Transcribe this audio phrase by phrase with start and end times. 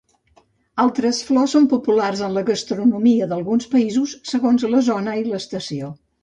[0.83, 5.93] Altres flors són populars en la gastronomia d'alguns països, segons la zona i l'estació.